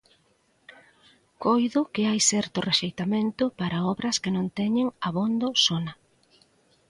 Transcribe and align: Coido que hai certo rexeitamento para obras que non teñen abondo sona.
Coido 1.43 1.79
que 1.93 2.03
hai 2.09 2.19
certo 2.31 2.57
rexeitamento 2.69 3.43
para 3.59 3.85
obras 3.93 4.15
que 4.23 4.31
non 4.35 4.47
teñen 4.59 4.87
abondo 5.07 5.47
sona. 5.65 5.93